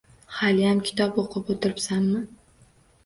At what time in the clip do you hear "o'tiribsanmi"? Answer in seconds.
1.57-2.25